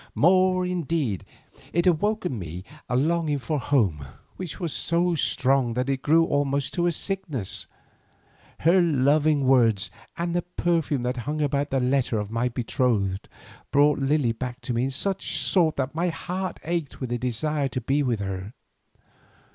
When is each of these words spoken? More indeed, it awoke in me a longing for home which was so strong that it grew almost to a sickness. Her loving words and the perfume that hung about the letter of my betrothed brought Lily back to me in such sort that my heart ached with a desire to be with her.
More 0.15 0.65
indeed, 0.65 1.25
it 1.71 1.85
awoke 1.85 2.25
in 2.25 2.39
me 2.39 2.63
a 2.89 2.95
longing 2.95 3.37
for 3.37 3.59
home 3.59 4.07
which 4.35 4.59
was 4.59 4.73
so 4.73 5.13
strong 5.13 5.75
that 5.75 5.89
it 5.89 6.01
grew 6.01 6.25
almost 6.25 6.73
to 6.73 6.87
a 6.87 6.91
sickness. 6.91 7.67
Her 8.61 8.81
loving 8.81 9.45
words 9.45 9.91
and 10.17 10.33
the 10.35 10.41
perfume 10.41 11.03
that 11.03 11.17
hung 11.27 11.39
about 11.39 11.69
the 11.69 11.79
letter 11.79 12.17
of 12.17 12.31
my 12.31 12.49
betrothed 12.49 13.29
brought 13.69 13.99
Lily 13.99 14.31
back 14.31 14.59
to 14.61 14.73
me 14.73 14.85
in 14.85 14.89
such 14.89 15.37
sort 15.37 15.75
that 15.75 15.93
my 15.93 16.09
heart 16.09 16.59
ached 16.63 16.99
with 16.99 17.11
a 17.11 17.19
desire 17.19 17.67
to 17.67 17.79
be 17.79 18.01
with 18.01 18.21
her. 18.21 18.55